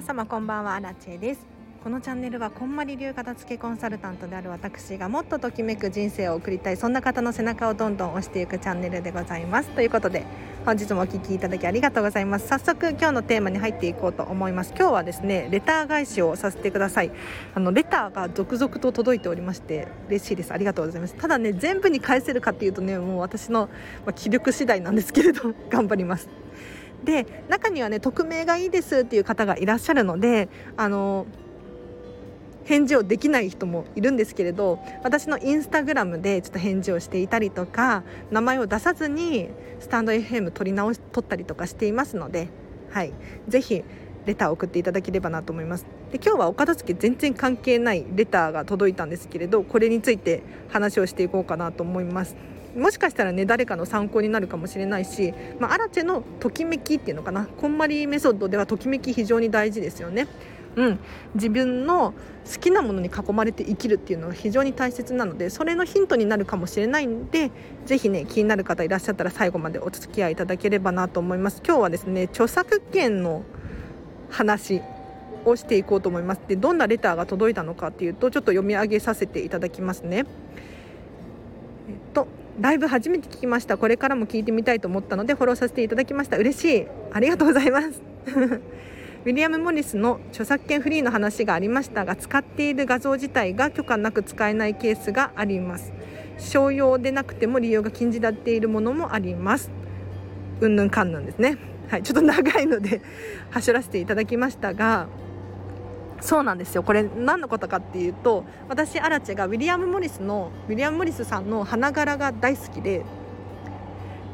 [0.00, 1.46] 皆様こんばんはアラチェです。
[1.84, 9.68] このチャンネルはこんまり流片付けコンサルタントである私がもっとときめく人生を送りたいそんな方の背中をどんどん押していくチャンネルでございます。
[9.68, 10.24] ということで
[10.64, 12.48] 本日もお聞きいただきありがとうございます。
[12.48, 14.72] 早速今日のテーマに入っていこうと思います。
[14.74, 17.10] 今日はですねレター返しをさせてください。
[17.54, 20.52] あのレターが続々と届いておりまして嬉しいです。
[20.54, 21.14] ありがとうございます。
[21.14, 23.68] ただね全部に返せるかっていうとねもう私の
[24.14, 26.30] 気力次第なんですけれど頑張ります。
[27.04, 31.26] で中にはね匿名がいいですっていう方がいらっしゃるのであの
[32.64, 39.48] 返事をできない人もいるんですけれど私のインスタグラムでちょっと返事をしていたりとか名前を出さずに
[39.80, 42.48] スタンド FM 取り直し取ったりとかしていますので、
[42.90, 43.12] はい、
[43.48, 43.82] ぜひ
[44.26, 45.86] レターを送っていただければなと思います。
[46.12, 52.36] で今日はお片付け全然関係ないレターが届いたんですけれどこれについて話をしていこうかなと思います。
[52.76, 57.46] もしかしたらね誰かの参考になるかもしれないし、まあ、アラチェのときめきっていうのかな。
[57.46, 60.26] こんまりメソッドではときめき非常に大事ですよね。
[60.76, 60.98] うん、
[61.34, 62.14] 自分の
[62.46, 67.50] 好きなものに囲まれて生きるっていうのは非常に大切なのでそれのヒントになるかもしれないんで
[67.86, 71.60] ぜひね気になる方いらっしゃったら最後までお付き合いいただければなと思います。
[71.66, 73.42] 今日はですね著作権の
[74.30, 74.80] 話
[75.44, 76.40] をしていこうと思います。
[76.46, 80.24] でどんなレターが届いたのかっていうとちょっと読み上げさせていただきますね。
[81.88, 82.28] えっと
[82.60, 83.78] ライブ初めて聞きました。
[83.78, 86.36] これからも聞いてみたいと思ったのでフォローさせていただきました。
[86.36, 86.86] 嬉しい。
[87.10, 88.02] ありがとうございます。
[89.24, 95.90] ウィリアム・モリスの著作権フリーの話がありましたが使っている画像自体が許可なく使えないケースがあります。
[96.36, 99.70] 商用でなくても利用が禁じられているものもあります。
[100.60, 101.56] うんぬんかんぬんですね。
[101.88, 103.00] はいちょっと長いので
[103.52, 105.08] 走らせていただきましたが
[106.20, 106.82] そうなんですよ。
[106.82, 113.04] これ何のことかっていうと私アラチェがウィリアム・モリスのウィリアム・モリスさんの花柄が大好きで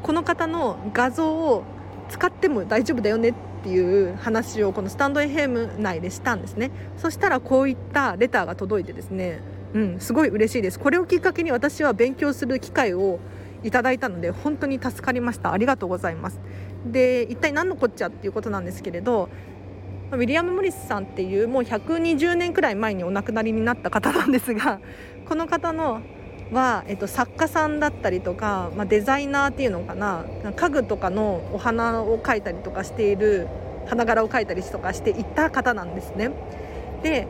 [0.03, 1.63] この方の画像を
[2.09, 6.71] 使っても大丈夫だよねっていう話をこのスタンド FM 内でしたんですね。
[6.97, 9.41] そしたらこういったレターが届いてですね
[9.73, 10.79] うんすごい嬉しいです。
[10.79, 13.19] これをきっかけに私は勉強する機会を
[13.63, 15.51] いただいたので本当に助かりました。
[15.51, 16.39] ありがとうございます。
[16.85, 19.29] で一体何のこっちゃっていうことなんですけれど
[20.11, 24.79] ウィリアム・モリスさんっていうもう120年くらい前にお亡くなりになった方なんですが
[25.27, 26.01] この方の
[26.51, 30.23] は、えっと、作家さんだったりとか、まあ、デザイナーっていうのかな
[30.55, 33.47] 家具とかのお花を描いたりとかしている
[33.85, 36.31] 花柄を描いたりとかしていた方なんですね。
[37.03, 37.27] で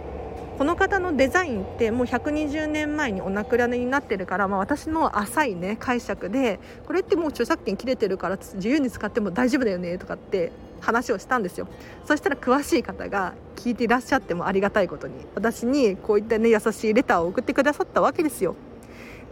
[0.59, 10.51] この方のデザインってもう120年前にお亡くなりになってるから、まあ、私の浅いね解釈でこれってもう著作権切れてるから自由に使っても大丈夫だよねとかって
[10.81, 11.67] 話をしたんですよ。
[12.05, 18.55] そしたら詳しい方が聞いていらっしゃってもありがたいことに私にこういったね優しいレターを送ってくださったわけですよ。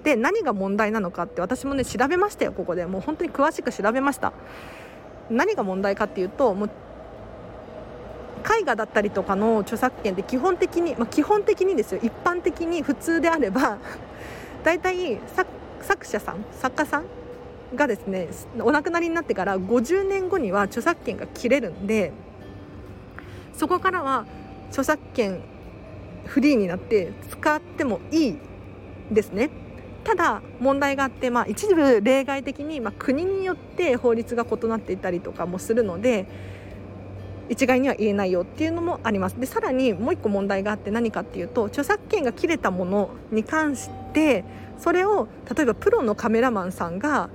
[0.03, 2.85] で何が問題なのかって私もね調べましたよここで。
[2.85, 4.33] もう本当に詳しく調べました。
[5.29, 6.69] 何が問題かっていうともう
[8.59, 11.99] 絵画だったりとかの著作権って基本的に、まあ、基本的にですよ。
[12.03, 13.77] 一般的に普通であれば
[14.63, 15.19] 大体
[15.81, 17.05] 作者さん作家さん
[17.73, 18.27] がですね
[18.59, 22.11] お亡くなりになってから50年後には著作権が切れるんで
[23.53, 24.25] そこからは
[24.69, 25.41] 著作権
[26.25, 28.37] フリーになって使ってもいい
[29.11, 29.49] ですね。
[30.03, 36.27] ただ問題があって、まあ、一部例外的に、まあ、国によって法律が異なっていたりとかもするので
[37.49, 39.39] 一概には言えないよっていうのもあります。
[39.39, 44.43] でさらにもう一個問題があって何かっていうと著作権が切れたものに関して
[44.77, 47.29] それを例えばプロのカメラマンさんが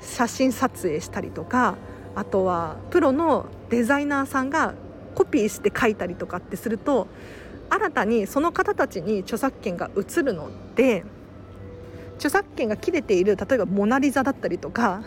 [0.00, 1.76] 写真撮影したりとか
[2.14, 4.74] あとはプロのデザイナーさんが
[5.14, 7.08] コピーして書いたりとかってすると
[7.68, 11.04] 新たにその方たちに著作権が移るので
[12.16, 15.02] 著作権が切れている例えば「モナ・リザ」だったりとか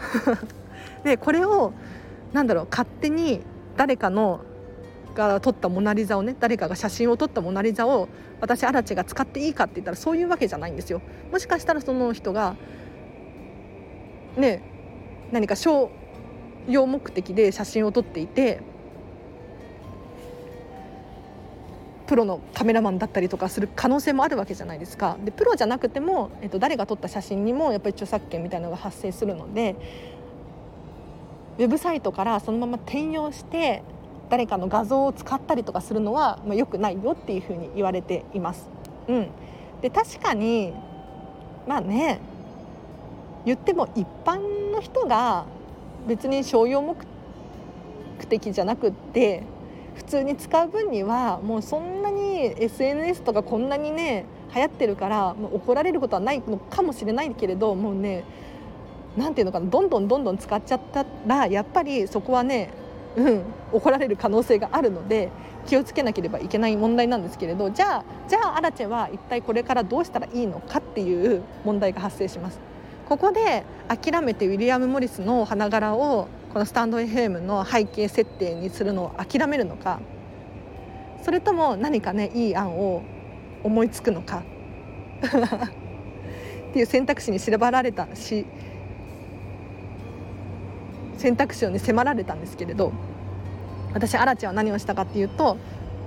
[1.04, 1.74] でこれを
[2.32, 3.42] なんだろう勝手に
[3.78, 4.42] 誰かの
[5.14, 8.08] が撮ったモナ・リザをね誰かが写真を撮ったモナ・リザを
[8.42, 11.02] 私アラチが使っていいかって言ったらそういうわけじゃないんですよ。
[11.32, 12.56] もしかしたらその人が
[14.36, 14.73] ね
[15.34, 15.90] 何か商
[16.70, 18.62] 用目的で写真を撮っていて
[22.06, 29.76] プロのカメラマンだったりとかする可能性もあるわけじゃないですかでプロじゃなくても、えっと、誰が撮った写真にもやっぱり著作権みたいなのが発生するので
[31.58, 33.84] ウェブサイトからそのまま転用して
[34.30, 38.70] 誰かの画像を使ったりとかするのは、まあ、よくないよっていうふうに言われています。
[39.08, 39.28] うん、
[39.82, 40.74] で確かに
[41.68, 42.20] まあね
[43.46, 45.46] 言っても一般の人が
[46.08, 46.96] 別に商用目
[48.28, 49.44] 的じゃなくって
[49.96, 54.26] 普通に使う分にはもうそんなに SNS とかこんなにね
[54.56, 58.24] 流行ってるからもう怒られることはないのかもしれないけれどもうね
[59.18, 62.72] 何ていうのかなどんどんどんどん使っちゃったらやっぱりそこはね、
[63.16, 65.30] うん、怒られる可能性があるので
[65.68, 72.73] 気をつけなければいけない問題なんですけれどじゃあじゃあアラチェは一体これからどうしたらいいのかっていう問題が発生します。
[73.08, 80.00] ここで諦めてウィリアム・モリスの花柄をこのスタンド FM の背景設定にするのを諦めるのか
[81.24, 83.04] それとも何かねいい案を
[83.64, 84.44] 思いつくのか
[85.24, 88.46] っていう選択肢に縛られたし
[91.18, 92.92] 選択肢をね迫られたんですけれど
[93.94, 95.58] 私アラチは何をしたかっていうと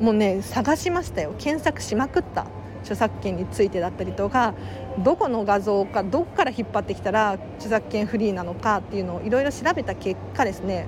[0.00, 1.34] もうね探しましたよ。
[1.38, 2.46] 検索しまくった。
[2.86, 4.54] 著作権についてだったりとか
[5.02, 10.86] どこの画像かどこから引っ張ってきたら著作権フリーなのかっていうのをいろいろ調べた結果ですね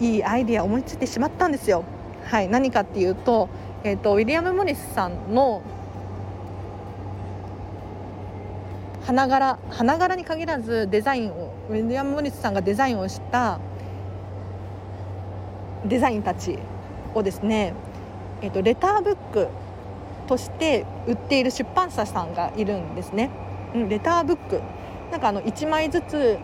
[0.00, 1.84] いいアイディア思いついてしまったんですよ。
[2.24, 3.48] はい、何かっていうと,、
[3.84, 5.62] えーと、ウィリアム・モリスさんの
[9.04, 13.58] 花柄花柄に限らずデザインをウィリアム・モリスさんがデザインをした
[15.84, 16.58] デザインたち
[17.14, 17.74] をですね、
[18.42, 19.48] えーとレターブック
[20.28, 23.30] として売っている出版社さんがいるんですね、
[23.74, 24.60] うん、レターブック。
[25.10, 26.38] なんかあの1枚ずつ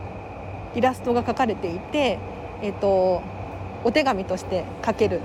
[0.75, 2.19] イラストが描かれていて、
[2.63, 3.23] えーと、
[3.85, 5.21] お手紙として書ける。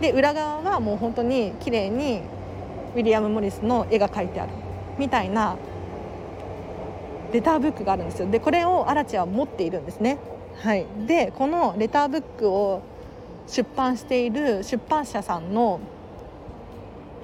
[0.00, 2.20] で裏側はもう本当に綺麗に
[2.94, 4.52] ウィリアム・モリスの絵が描いてある
[4.98, 5.56] みたいな
[7.32, 8.30] レターブックがあるんですよ。
[8.30, 10.18] でこれをアラチは持っているんですね。
[10.62, 12.82] はい、でこのレターブックを
[13.46, 15.80] 出版している出版社さんの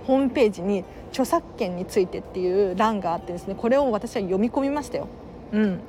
[0.06, 5.08] ホームページに著作権についてっていう欄があってですねこれを私は読み込みましたよ。
[5.52, 5.80] うん、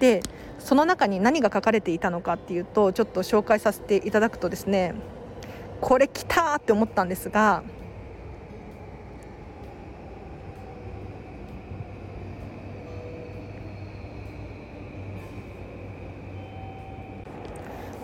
[0.00, 0.20] で
[0.58, 4.94] その中に何が書かれていたのかっていうとちょっと紹介させていただくとですね
[5.80, 7.62] これ来たって思ったんですが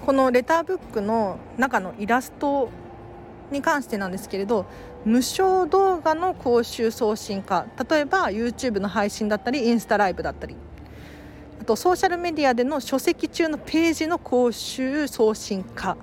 [0.06, 2.70] このレターブックの中のイラスト
[3.52, 4.66] に関してなんですけれど
[5.04, 10.56] 無償動画の講習送信化例えば YouTube の配信だったりインスタライブだったり
[11.60, 15.96] あとソーシャルメディアでの書籍中のページの講習送信化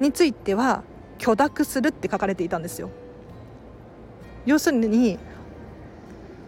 [0.00, 0.82] については
[1.18, 2.90] 許諾するって書かれていたんですよ。
[4.46, 5.18] 要するに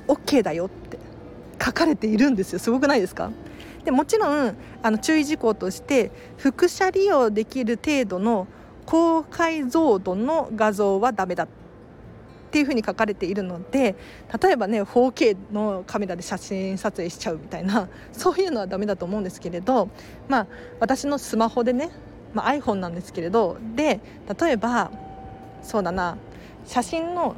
[0.07, 0.99] OK だよって
[1.63, 2.59] 書かれているんですよ。
[2.59, 3.31] すごくないですか？
[3.85, 8.47] でもちろんあの注意事項として複写利用できる程度の
[8.91, 11.49] 高解像度の画像はダメだっ
[12.51, 13.95] ていうふうに書かれているので
[14.43, 19.89] 例えばね 4K のカメラで写真撮影しちゃうみたいな そういうのはダメだと思うんですけれど、
[20.27, 20.47] まあ、
[20.81, 21.91] 私のスマホでね、
[22.35, 24.01] まあ、iPhone なんですけれどで
[24.41, 24.91] 例えば
[25.63, 26.17] そうだな
[26.67, 27.37] 写真の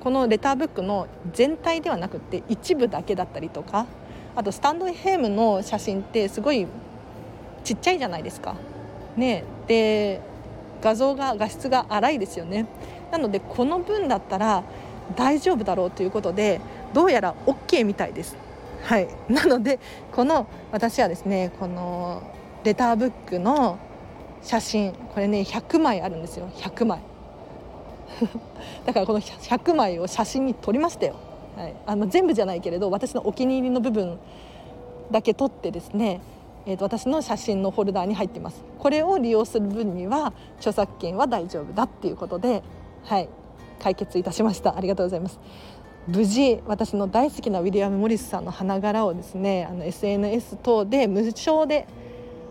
[0.00, 3.86] このレターブックの全体ではなくて一部だけだったりとか
[4.34, 6.66] あとスタンド FM の写真ってすごい
[7.62, 8.56] ちっちゃいじゃないですか。
[9.16, 10.22] ね、で
[10.82, 12.66] 画像が画質が荒いですよね。
[13.10, 14.64] なのでこの分だったら
[15.16, 16.60] 大丈夫だろうということで
[16.92, 18.36] どうやら OK みたいです。
[18.82, 19.08] はい。
[19.28, 19.78] なので
[20.12, 22.22] この私はですねこの
[22.64, 23.78] レターブックの
[24.42, 26.48] 写真これね100枚あるんですよ。
[26.56, 27.00] 100枚。
[28.86, 31.14] だからこの100枚を写真に撮りましたよ、
[31.56, 34.18] はい、あの全部じゃないけれど私のお気に入りの部分
[35.10, 36.20] だけ撮ってですね
[36.66, 38.62] えーと、私の写真のフォルダーに入ってます。
[38.78, 42.62] これを利用する分には著作権は大丈夫だっていうことで
[43.04, 43.28] はい
[43.80, 44.76] 解決いたしました。
[44.76, 45.40] ありがとうございます。
[46.06, 51.86] 無事私の大好きなウィリアム・モリスさんの花柄をですねあの SNS 等で無償で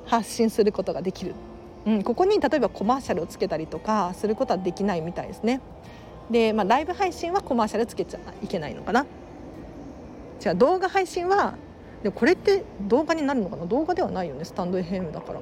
[0.05, 1.35] 発信することができる、
[1.85, 5.61] うん、ここに例えばコマーシャルをつけたりとかすることはできないみたいですね。
[6.29, 9.05] で、まあ、ライブ配信はコマーシャルつけちゃいけないのかな。
[10.39, 11.55] じゃあ動画配信は
[12.03, 13.65] でこれって動画になるのかな？
[13.65, 15.41] 動画ではないよねスタンド FM だから。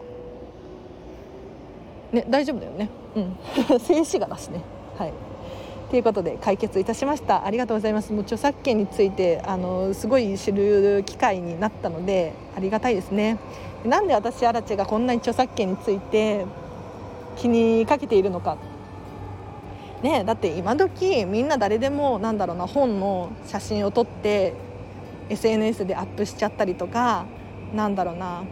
[2.14, 2.90] ね大丈夫だよね。
[3.16, 3.38] うん。
[3.80, 4.62] 静止画だしね。
[4.98, 5.14] はい。
[5.90, 7.46] ということで解決いたしました。
[7.46, 8.12] ありがとうございます。
[8.12, 13.38] もう著作権についてあのすごい知る機会になったのでありがたいですね。
[13.86, 16.46] なんで私アラチェがこんなに著作権について
[17.38, 18.58] 気にかけているのか。
[20.02, 24.54] ねだって今時みんな誰でもなんだろうな本の写真を撮って
[25.30, 27.26] SNS でアップしちゃったりとか
[27.74, 28.44] なんだろうな。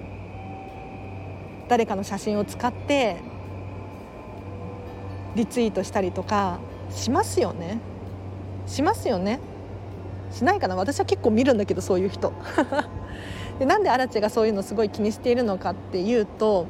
[1.68, 3.18] 誰かの写真を使って
[5.36, 7.80] リツイートしたりとかしますよね。
[8.68, 9.40] しますよね。
[10.32, 10.76] しないかな。
[10.76, 12.34] 私は結構見るんだけどそういう人。
[13.60, 16.68] でなんでアラチェがそういうのすごい気にしているのかっていうと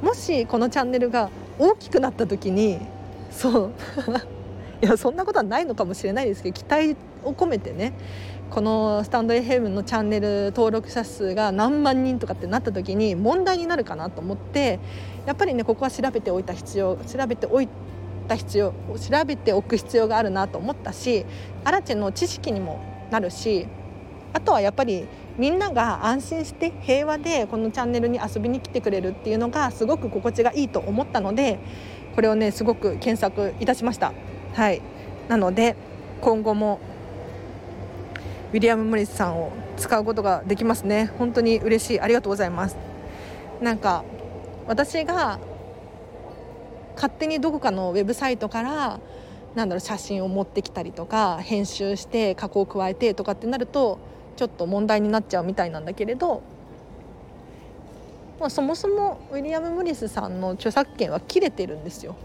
[0.00, 1.28] もしこのチャンネルが
[1.58, 2.78] 大きくなった時に
[3.30, 3.72] そう。
[4.80, 7.92] いやそんなことはないのかもしれないですけど期待を込めてね。
[8.50, 14.80] このスタンド FM のチャンネル登録者数が何万人とかってなった時に問題になるかなと思って
[15.26, 17.68] やっぱりねここは調べておいた必要調べておい
[18.26, 21.26] た必要調べておく必要があるなと思ったし
[21.64, 23.66] アラチェの知識にもなるし
[24.32, 31.58] あとはやっぱりみんなが安心して平和でこのチャンネルに遊びに来てくれるっていうのがすごく心地がいいと思ったので
[32.14, 34.12] これをねすごく検索いたしました。
[34.54, 34.82] はい。
[35.28, 35.76] なので
[36.20, 36.80] 今後も
[38.50, 41.12] ウィリアム・モリスさんを使うことができますね。
[41.18, 42.00] 本当に嬉しい。
[42.00, 42.76] ありがとうございます。
[43.60, 44.04] なんか
[44.66, 45.38] 私が
[46.94, 49.00] 勝手にどこかのウェブサイトから
[49.54, 53.98] なんだろう写真を持ってきたりとか編集して加工を加えてとかってなると
[54.36, 56.42] ちょっと問題になっちゃうみたいなんだけれど、
[58.40, 62.16] まあ、そもそもウィリアム・モリスさんの著作権は切れてるんですよ。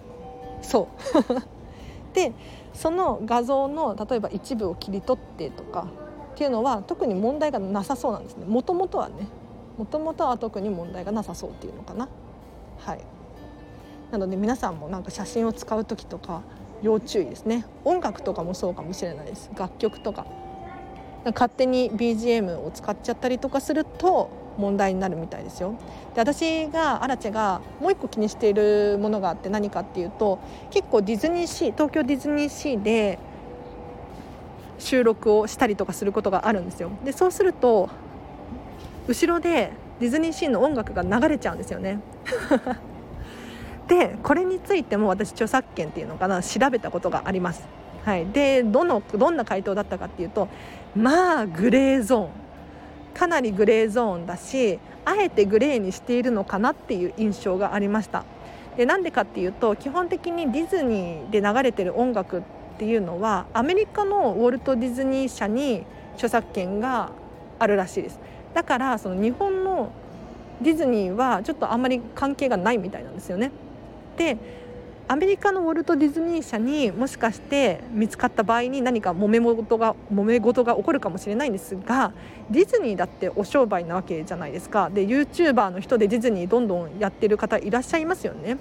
[0.61, 1.45] そう。
[2.15, 2.31] で
[2.73, 5.87] その画像の例えば一部を切り取ってとか
[6.33, 8.45] っていうのは特に問題がなさそうなんですね。
[8.45, 9.27] もともとはね。
[9.77, 12.07] もともとは特に問題がなさそうっていうのかな。
[12.79, 12.99] はい。
[14.11, 16.41] なので皆さんもなんか写真を使う時とか
[16.81, 17.65] 要注意ですね。
[17.85, 19.51] 音楽とかもそうかもしれないです。
[19.57, 20.25] 楽曲とか。
[21.25, 25.75] 勝手に BGM を使っちゃったりとかすると問題になるみたいですよ。
[26.13, 33.19] で私がアラチェがもう一個気にしているものがあって何かっていうと結構ディズニーシー東京ディズニーシーで
[34.83, 36.91] 収録をしたりとかすることがあるんですよ。
[37.03, 37.89] でそうすると
[39.07, 41.99] 後ろでディズニーシーの音楽が流れちゃうんですよね。
[43.87, 47.67] でこれについても私著作権っていうのかな調べたことがあります。
[48.05, 50.49] はい、でどのどんな回答だったかっていうと
[50.95, 52.29] まあグレーゾーン。
[53.13, 58.23] かなりグレーゾーンだしあえてグレーにしているのかなっていう印象がありました。
[58.75, 62.41] でなんでかっていうと基本的にディズニーで流れてる音楽
[62.73, 67.11] っていうのはアメリカのウォルト・ディズニー社に著作権が
[67.59, 68.19] あるらしいです。
[68.53, 69.91] だからその日本の
[70.61, 73.51] ディズニーはちょっとあんまり関係がないみたいなんですよね。
[74.17, 74.37] で
[75.07, 82.13] アメリカのウォルト・ディズニー社にもしかして見つかった場合に何か揉め事が揉め事が起こるかもしれないんですが
[82.49, 84.89] ディズニーだってお商売なわけじゃないですか。
[84.89, 88.57] で YouTuber の人でディズニーどんどんやってる方いらっしゃいますよね。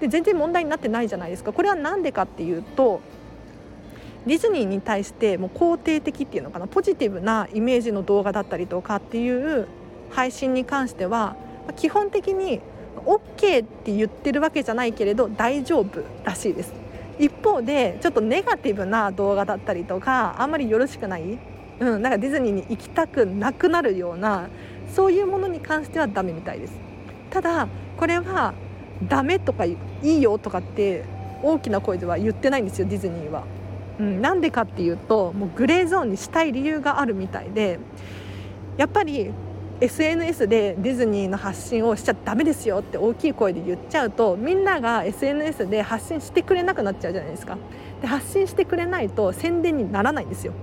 [0.00, 1.52] で全然問題になってないじゃないですか。
[1.52, 3.00] これは何でかっていうと
[4.26, 9.68] ディズニーに対してもう肯定的っていうのかなポジティブなイメージの動画だったりとかっていう
[10.10, 11.36] 配信に関しては
[11.76, 12.60] 基本的に
[13.04, 16.72] OK って言ってるわけじゃないけれど大丈夫らしいです
[17.18, 21.38] 一方でちょっとネガティブな動画だったりとかあんまりよろしくない、
[21.80, 24.48] うん、なんかディズニーに行きたくなくなるような
[24.94, 26.74] そういうものに関してはダメみたいです
[27.30, 28.54] ただこれは
[29.08, 31.04] ダメとかいいよとかって
[31.42, 33.44] 大きな声では言ってないんですよディズニーは。
[33.98, 37.78] うん、なんでかっていうともうグレーゾーンにしたい理由があるみたいで
[38.76, 39.32] やっぱり
[39.80, 47.58] SNS でディズニーの発信をしちゃダメですよって大きい声で言っちゃうとみんなが SNS で発信してくれなくなっちゃうじゃないですか。
[48.00, 50.54] で発信してくれないと宣伝にならないんですよ。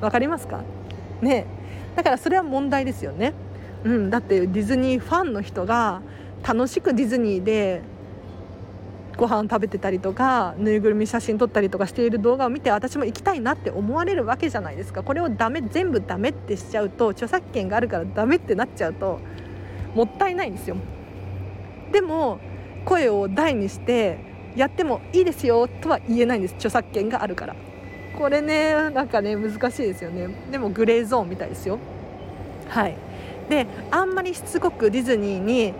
[0.00, 0.62] わかりますか？
[1.22, 1.46] ね。
[1.96, 3.32] だからそれは問題ですよね。
[3.84, 6.02] うんだってディズニーファンの人が
[6.46, 7.80] 楽しくディズニーで
[9.16, 15.02] ご飯食べてたりとかぬいぐるみ写真撮ったりとかしている動画を見て私も行きたいなって思われるわけじゃないですか。
[15.02, 19.20] これをダメ全部ダメってしちゃうと著作権があるからダメってなっちゃうと
[19.94, 20.76] もったいないんですよ。
[21.92, 22.38] でも
[22.84, 24.18] 声を大にして
[24.56, 26.54] やってもいいですよとは言えないんです。
[26.54, 27.56] 著作権があるから。
[28.18, 30.28] これねなんかね難しいですよね。
[30.50, 31.78] でもグレーゾーンみたいですよ。
[32.68, 32.96] はい。
[33.48, 35.74] であんまりしつこくディズニーに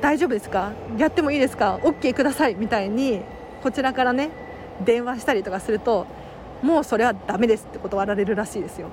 [0.00, 0.72] 大丈夫ですか？
[0.96, 3.20] やってもいいですか？OK くださいみたいに
[3.62, 4.30] こちらからね
[4.84, 6.06] 電話したりとかすると
[6.62, 8.88] もうそれはダメですって断られるらしいですよ。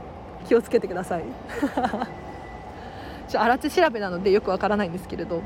[0.47, 1.23] 気をつけてください。
[3.27, 5.41] ちょ荒地調べなのでよくわからないんですけれど。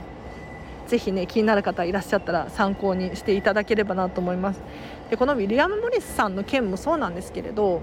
[0.87, 4.61] ぜひね気になる方いらっしゃったら参考にしていただければなと思います。
[5.11, 7.79] でこのウィリアム・モリスさんの件もそうなんですけれど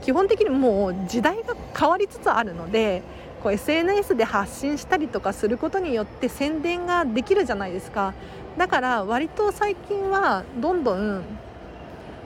[0.00, 3.02] 基本的にもう時代が変わりつつあるので
[3.42, 8.14] こう SNS で発信したりとかすることによって宣伝ができるじゃないですか
[8.56, 11.22] だから割と最近はどんどん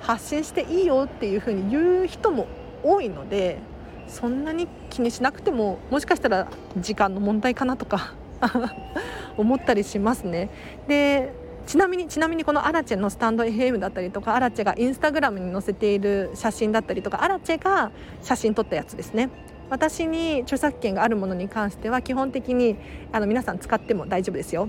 [0.01, 2.47] 発信していいよっていうふうに言う人も
[2.83, 3.59] 多いので
[4.09, 8.15] そんなに気にしなくてももしかしたら時間の問題かなとか
[9.37, 10.51] 思ったりしますね。
[10.89, 11.33] で
[11.65, 19.31] ちなみにちなみにこのアラチェのスタンド FM だったりとかアラチェがインスタグラムに載せている写真だったりとかアラチェが写真撮ったやつですね
[19.73, 22.77] 私に著作権があるものに関しては基本的に
[23.11, 24.69] あの皆さん使っても大丈夫ですよ。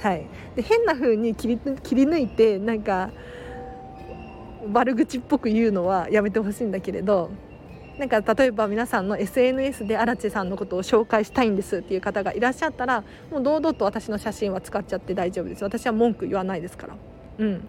[0.00, 3.10] はい、で変な風に切り切り抜いてなんか
[4.72, 7.32] 悪口っぽく言うのはやめてほしいんだけれど
[7.98, 16.96] なんか例えば皆さんの SNS で荒地さんのことを紹介したいんですっていう方がいらっしゃったらもう堂々と私の写真は使っちゃって大丈夫です私は文句言わないですから。
[17.38, 17.68] うん。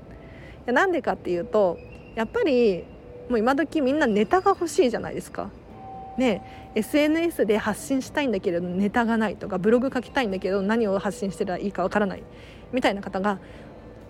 [0.68, 1.80] なんでかっていうと
[2.14, 2.84] やっぱり
[3.28, 5.50] もう今時みんなネタが欲しいじゃないですか。
[6.18, 12.24] ね SNS で発信したいんだけれどネタがないとかブログ書きたいんだけど何を発信してらいいかわからない
[12.72, 13.40] みたいな方が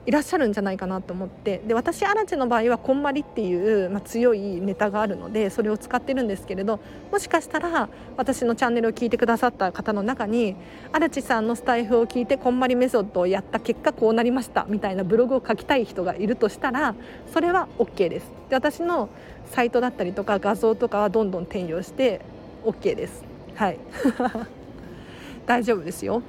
[0.06, 6.80] いらっしゃるんじゃないかなと思ってで私アラチの場合はこんまりっていう、まあ、強いネタがあるのでそれを使ってるんですけれど
[7.12, 10.56] もしかしたら私のチャンネルを聞いてくださった方の中に
[10.92, 16.94] アラチさんのスタイフを聞いてこんまりメソッドをやった結果こうなりましたみたいなブログを書きたい人がいるとしたら
[17.34, 18.32] それは OK です。
[18.50, 19.10] で私の
[19.52, 22.22] サイトだったりとか画像とかはどんどん転用して
[22.64, 23.24] OK です。
[23.56, 23.78] はい
[25.46, 26.22] 大丈夫ですよ。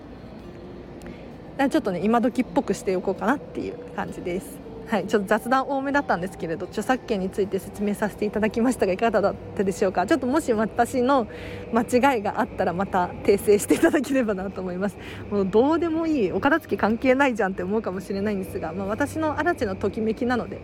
[1.59, 4.67] ちょっとね今時っぽくしておこうかなっていう感じです。
[4.89, 11.27] はい、ちょっと雑談多めだったんですけれど著作権について説明させていただきましたがいかがだったでしょうかちょっともし私の
[11.73, 14.97] 間違いがあったらまた訂正していただければなと思います
[15.29, 20.61] もうどうでもいいお片付け関係ないじゃんって思うかもしれないんですが、まあ、私の嵐のときめきなので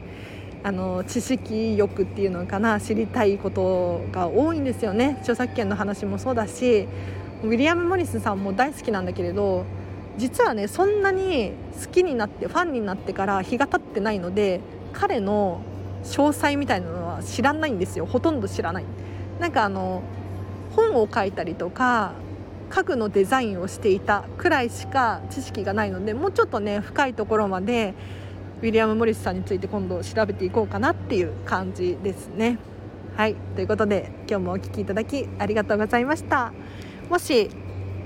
[0.65, 5.17] あの知識欲っていうのかな知りたいことが多いんですよね。
[5.21, 6.87] 著作権の話もそうだし
[7.43, 9.65] ウィリアム・モリスさんも大好きなんだけれど
[10.17, 14.61] 実はねそんなに好きになってファンになってから日が経ってないので
[14.93, 15.61] 彼の
[16.05, 18.07] 詳細みたいなのは知らないんですよ。
[18.07, 18.85] ほとんど知らない。
[19.41, 20.03] なんかあの
[20.77, 22.13] 本を書いたりとか
[22.71, 27.95] 家具のデザインをしていたくらいしか知識がないのでもうちょっとね深いところまで
[28.63, 32.59] ウィリアム・モリスさんについて今度調べていこうかなっていう感じですね。
[33.17, 33.35] はい。
[33.57, 36.53] ということで今日もお聴きいただきありがとうございました。
[37.11, 37.51] もし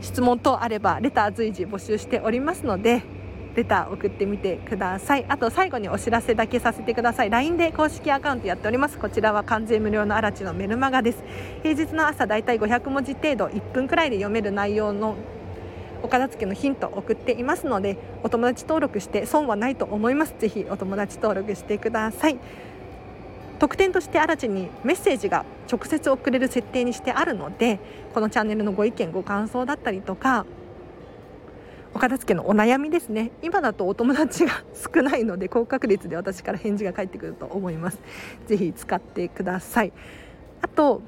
[0.00, 3.02] 質問等あればレター随時募集しておりますので
[3.54, 5.26] レター送ってみてください。
[5.28, 7.30] あと最後にお知らせだけさせてください。
[7.30, 8.98] LINE で公式アカウントやっております。
[8.98, 11.22] こちらは完全無料のアラチのメルマガです。
[11.62, 15.16] 平日の朝だいたい500文字程度1分くらいで読める内容の
[16.02, 20.34] お片付けのヒントを送っていますのでお友達登録して損はないと思います。
[20.38, 22.38] ぜひお友達登録してください。
[23.58, 27.78] 特典としてアラチにメッセージが直接送れる設定にしてあるので
[28.12, 30.44] このチャンネルのご意見ご感想だったりとか
[31.94, 33.30] お片付けのお悩みですね。
[33.42, 34.62] 今だとお友達が
[34.94, 37.98] 少ないので高確率で私から返事が返ってくると思います。
[38.46, 39.92] ぜひ使ってください。
[40.60, 41.00] あと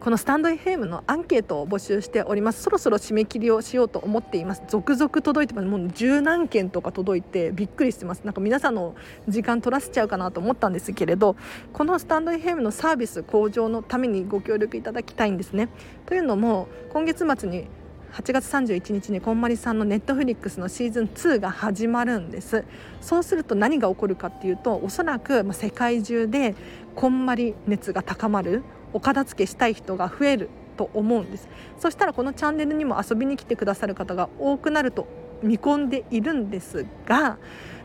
[0.00, 2.62] このスタンド FM のアンケートを募集しております。
[2.62, 4.62] そろそろ締め切りをしようと思っています。
[4.68, 5.66] 続々届いてます。
[5.66, 8.22] もう十何件とか届いてびっくりしてます。
[8.22, 8.94] なんか皆さんの
[9.26, 11.34] 時間取らせちゃうかなと思ったんですけれど
[11.72, 15.68] このスタンド FM のサービス向上のためにご協力いただきたいんですね。
[16.06, 17.66] というのも今月末に
[18.12, 22.64] 8月31日にこんまりさんのネットフリックスのシーズン2が始まるんです。
[23.00, 26.54] そうすると何が起こるかっていうとおそらく世界中で
[26.94, 31.48] こんまり熱が高まるお片付けしたい人が増えると思うんです。
[31.78, 35.06] そしたらこのチャンネルにも遊びに来てくださる方が多くなると
[35.42, 37.38] 見込んでいるんですが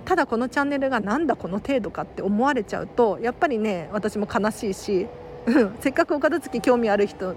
[0.05, 5.07] ただこのチャンネルがなんだこの程度かって思われちゃうとやっぱりね私も悲しいし
[5.81, 7.35] せっかくお片付け興味ある人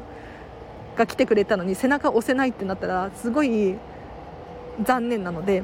[0.97, 3.77] が来てくれたのに背中押せないってなったらすごい
[4.83, 5.63] 残念なので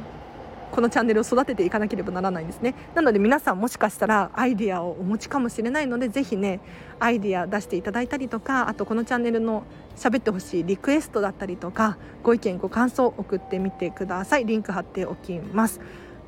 [0.72, 2.74] このチャンネルを育てていかなければならないんですね。
[2.94, 6.60] なので皆さんもしかしたらアイディアをお持ちかもしれないので是非ね
[6.98, 9.64] アイディア出していただいたりとかあとこのチャンネルの
[9.96, 14.46] 喋ってほしいリクエストだったりとかご意見ご感想送ってみてください。
[14.46, 15.80] リンク貼っておきます。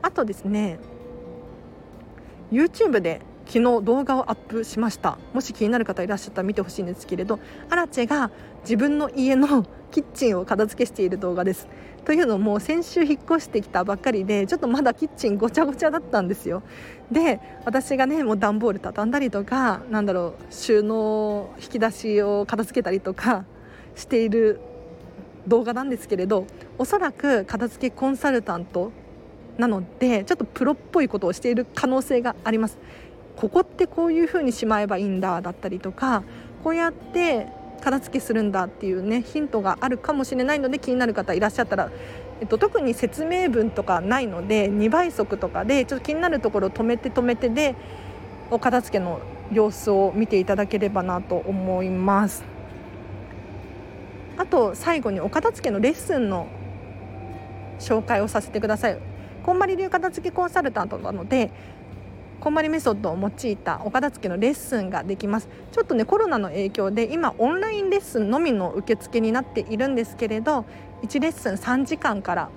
[0.03, 0.79] あとですね
[2.53, 5.19] YouTube で昨日動画をアップしました。
[5.33, 7.39] もし気になる方いらっしゃったら見てほしいんですけれど
[7.71, 8.31] アラチェが
[8.63, 11.69] 自分の家のキッチンを片付けしている動画です。
[12.05, 16.63] というのも先週引っ越してきたばっかりでちょっとまだキッチンごちゃごちゃだったんですよ。
[17.11, 23.45] で私がねもう段ボール畳んだりとかなんだろう収納引き出しを片付けたりとか
[23.95, 24.61] している
[25.47, 26.47] 動画なんですけれど
[26.79, 28.93] おそらく片付けコンサルタント
[29.59, 32.79] なのでちょっとプロっぽいことをしている可能性があります。
[33.37, 36.23] ここってこういうふうにしまえばいいんだだったりとか
[36.63, 37.49] こうやって
[37.81, 41.91] 片付けするんだっていうねヒントがあるかもしれないので気になる方いらっしゃったら、
[42.41, 47.75] えっと、特に説明文とかないので2倍速とかでちょっと気になるところを止めて止めてで
[48.51, 49.21] お片付けの
[49.53, 52.45] 様子を見ていただければなと思います。
[54.37, 56.49] あと最後にお片付けのレッスンの
[57.79, 58.99] 紹介をさせてください。
[59.45, 61.51] こんまり流片付けコンサルタントなので
[62.41, 65.49] こんまりメソッドを用いたお片付けのレッスンができます。
[65.73, 70.65] ちょっとねコロナの影響で今オンラインレッスンのみの受付になっているんですけれど
[71.03, 72.51] 1レッスン3時間から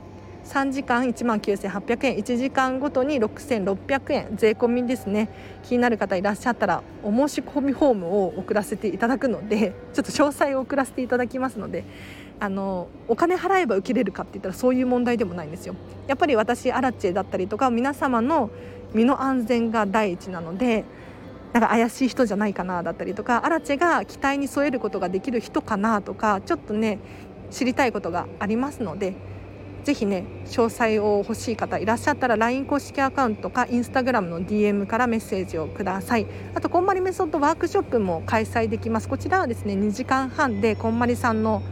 [0.44, 5.30] 3時間1万9800円1時間ごとに6600円税込みですね。
[5.64, 11.84] 気になる方いらっしゃったらお申し込みフォームを送らせていただくのでちょっと詳細を送らせていただきますので
[12.40, 15.76] あのお金払えば受けれるかって言ったらそういう問題でもないんですよ。
[16.08, 18.50] やっぱり私アラチェだったりとか皆様の
[18.94, 20.86] 身の安全が第一なので
[21.54, 27.00] なんか怪しい人じゃないかなだったりとかアラチェが期待に添えることができる人かなとかちょっとね
[27.50, 29.16] 知りたいことがありますので
[29.84, 36.28] ぜひね詳細を欲しい方いらっしゃったら LINE 公式アカウントか Instagram の DM からメッセージをください。
[36.54, 39.08] あとこんまりメソッドワークショップも開催できます。
[39.08, 41.64] こちらはですね2時間半でこんまりさんの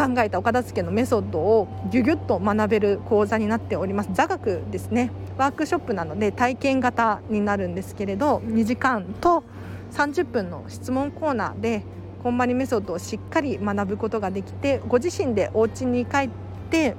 [0.00, 4.08] 考えたお片付けのメソッドをギュギュッと学べる講座になっております。
[4.14, 5.10] 座学ですね。
[5.36, 9.44] ワークショップなので体験型になるんですけれど2時間と
[9.92, 11.82] 30分の質問コーナーで
[12.22, 16.30] こんまりメソッドをしっかり学ぶことができてご自身でお家に帰っ
[16.70, 16.94] て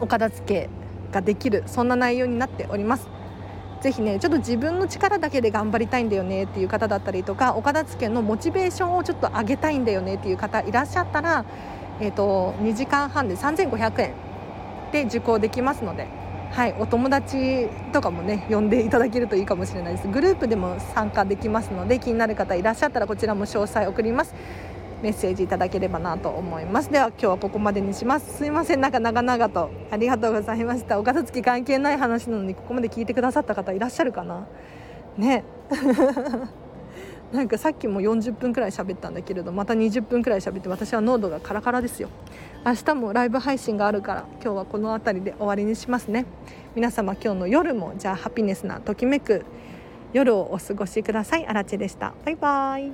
[0.00, 0.68] お片付け
[1.12, 3.08] ができるそんな内容になっております。
[3.80, 11.44] ぜひねちょっと自分の力だけで頑張りたいんだよねっていう方だったりとかお片付けのモチベーションをちょっと上げたいんだよねっていう方いらっしゃったら
[12.02, 14.12] えーと、2時間半で3500円
[14.90, 16.08] で受講できますので、
[16.50, 20.08] はい、お友達とかもね呼んでいただけるといいかもしれないです。
[20.08, 24.34] グループでも参加できますので気になる方いらっしゃったらこちらも詳細送ります。
[25.00, 26.90] メッセージいただければなと思います。
[26.90, 28.36] では今日はここまでにします。
[28.36, 28.80] すいません。
[28.80, 30.98] なんか長々とありがとうございました。
[30.98, 34.46] お片付け関係ない話なのにここまで聞いてくださった方いらっしゃるかな？
[35.16, 35.44] ね。
[37.32, 42.10] なんかさっきも40分くらい喋ったんだけれどまた20分くらい喋って私は濃度がカラカラですよ。
[42.64, 46.26] 明日もライブ配信があるから今日はこの辺りで終わりにしますね。
[46.74, 49.46] 皆様今日の夜もじゃあハピネスなときめく
[50.12, 51.46] 夜をお過ごしください。
[51.46, 52.12] あらでした。
[52.24, 52.92] バイバイ。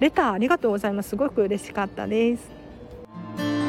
[0.00, 1.10] レターありがとうございます。
[1.10, 3.59] すごく嬉しかったです。